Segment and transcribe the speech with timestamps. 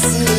[0.00, 0.29] see.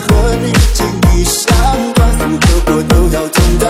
[0.00, 1.52] 和你紧密相
[1.94, 3.69] 关如我都要听到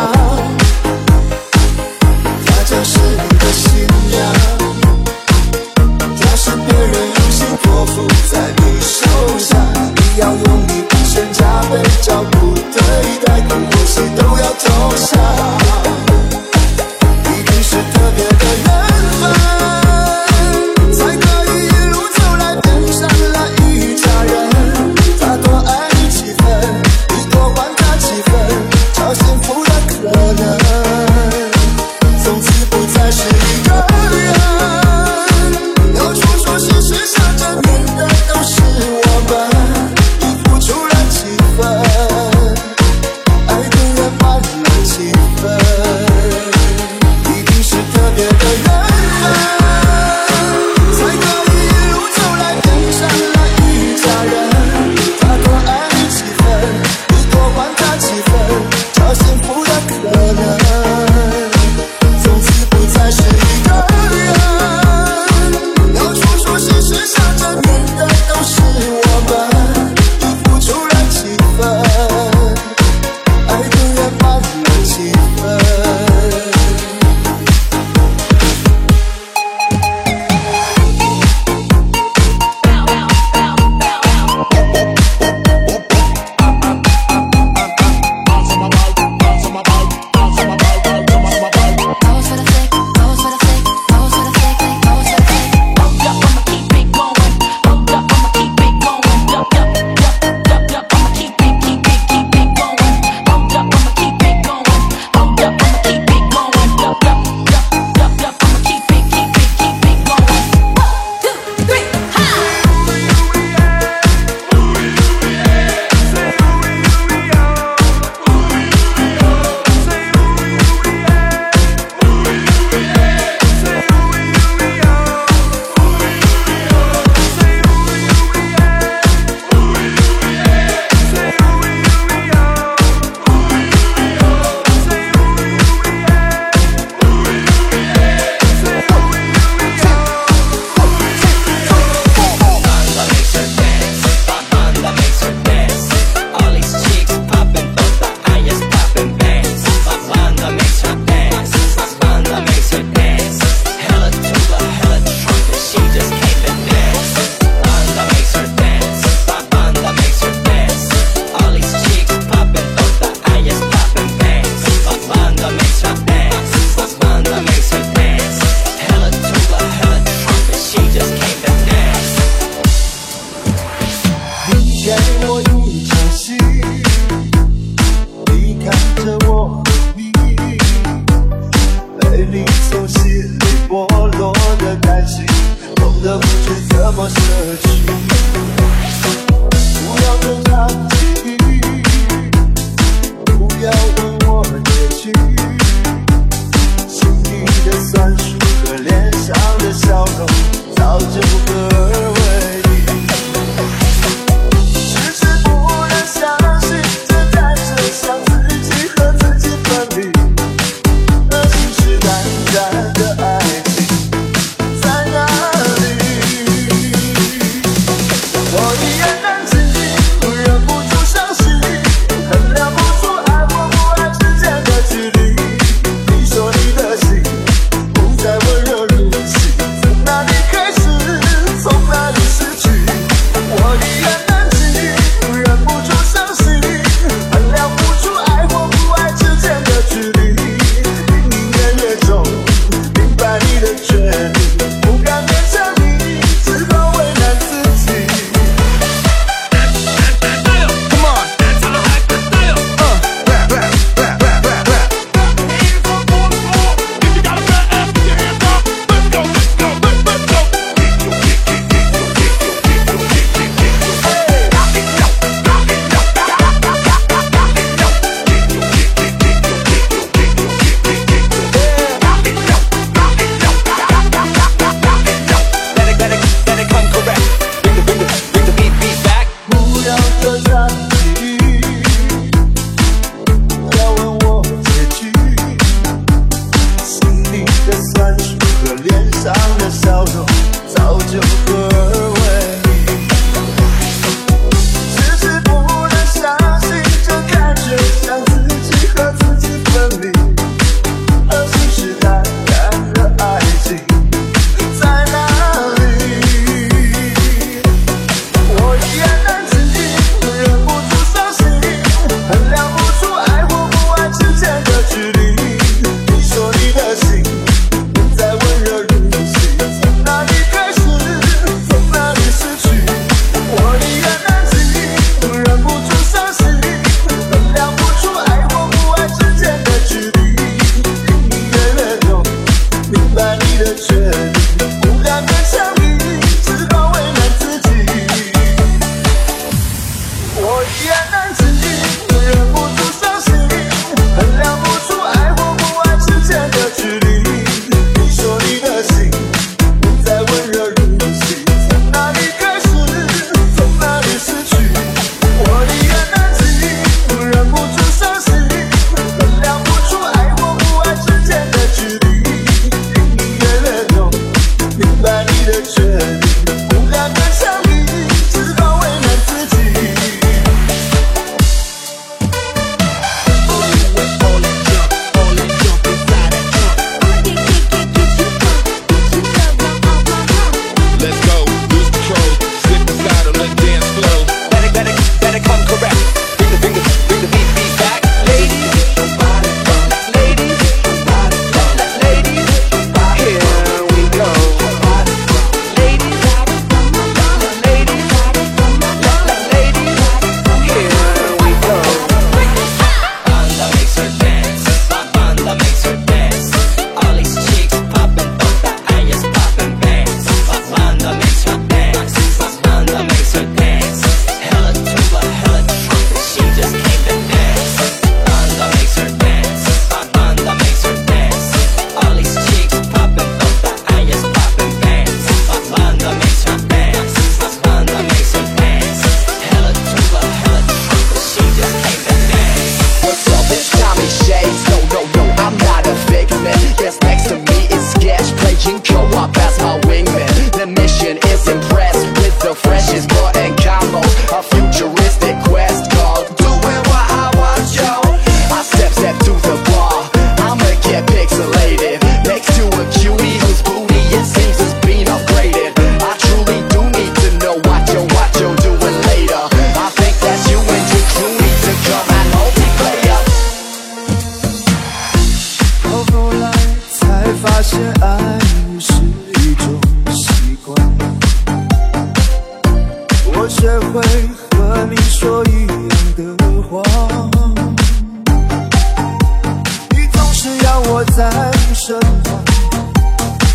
[481.05, 481.31] 在
[481.69, 482.45] 你身旁，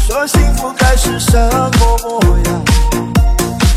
[0.08, 1.38] 说幸福该是什
[1.80, 2.66] 么模样？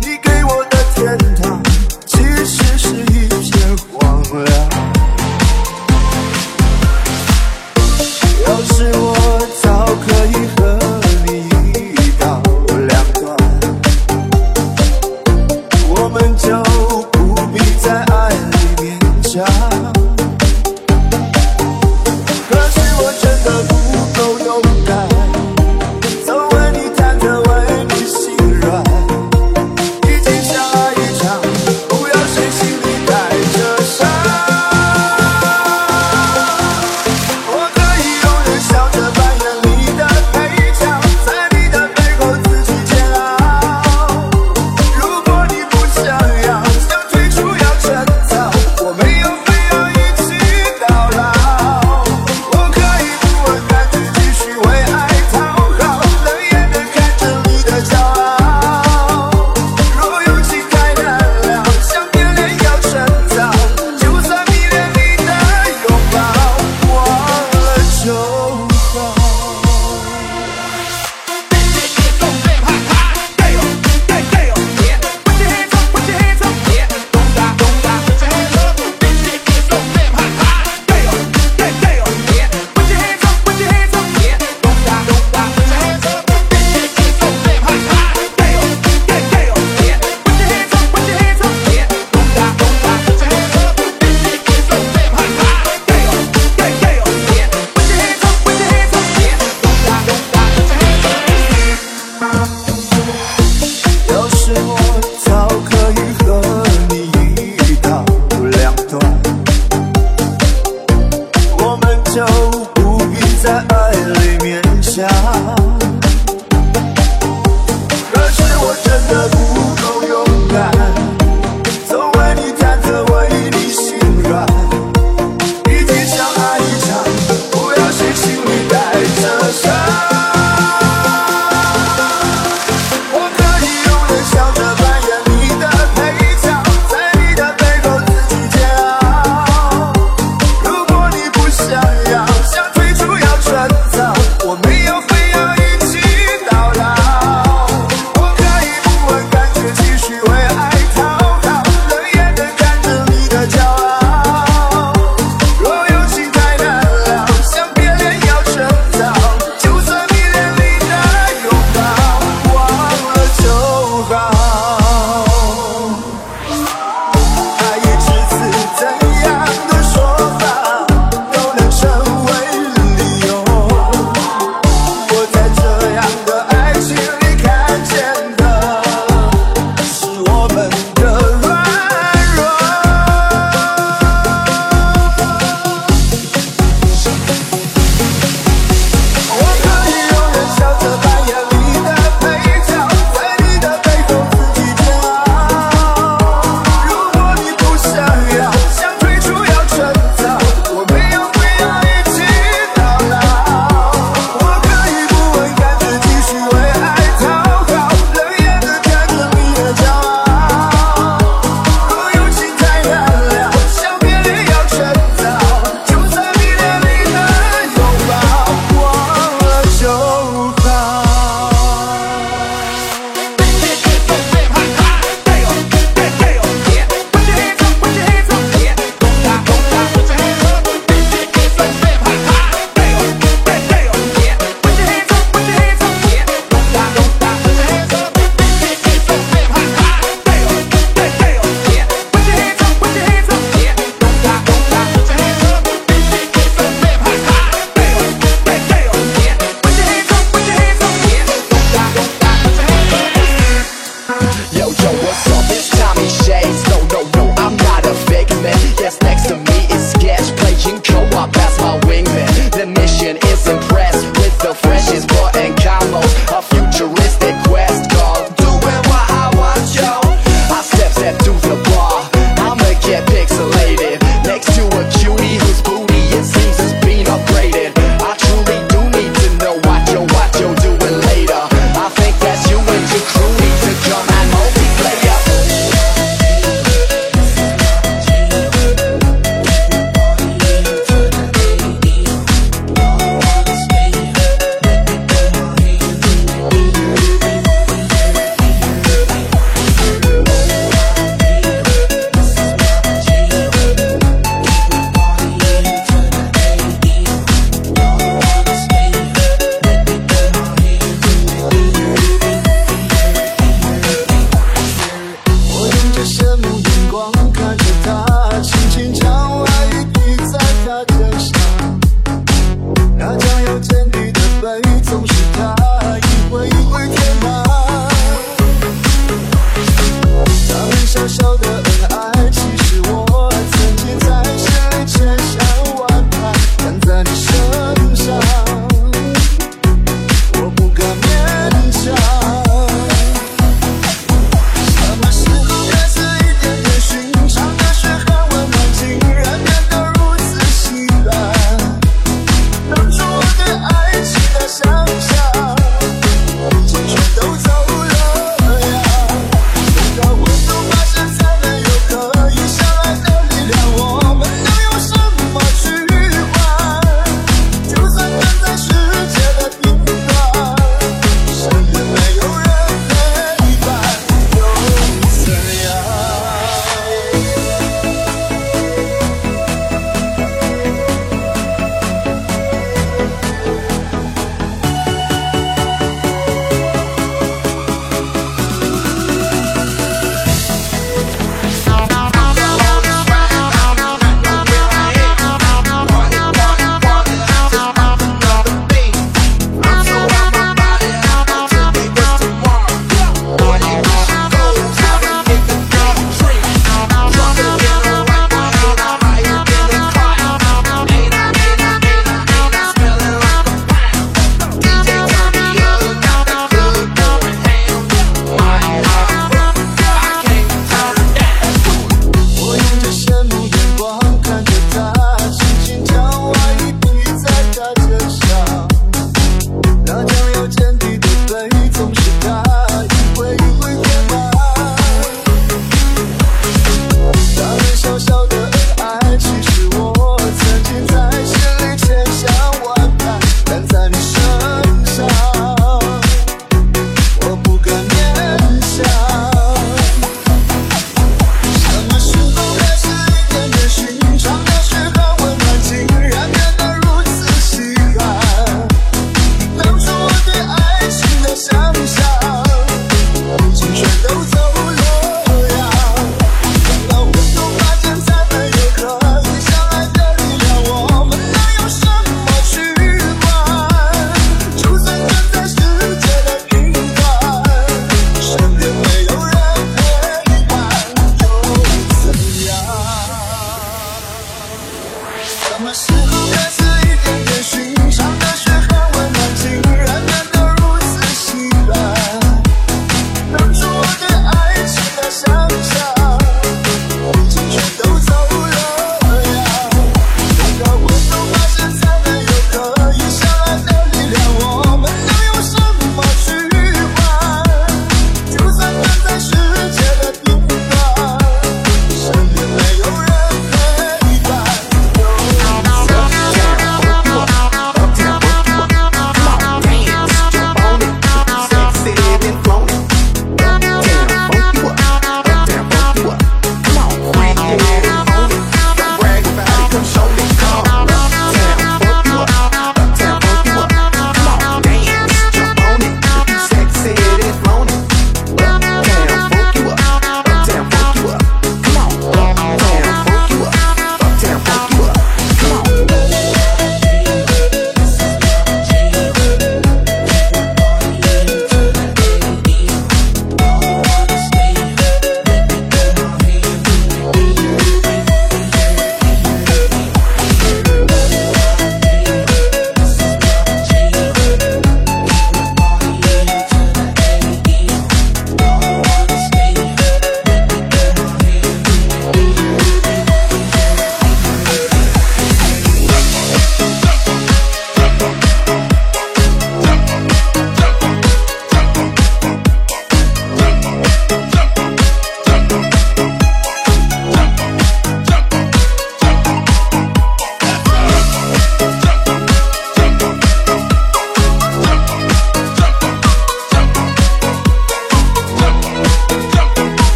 [0.00, 1.62] 你给我的天堂，
[2.06, 4.81] 其实是一片荒凉。